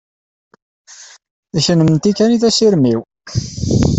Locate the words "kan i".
2.17-2.37